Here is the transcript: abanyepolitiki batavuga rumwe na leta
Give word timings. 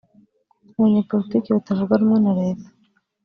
abanyepolitiki 0.75 1.49
batavuga 1.55 1.99
rumwe 1.99 2.17
na 2.25 2.31
leta 2.39 2.67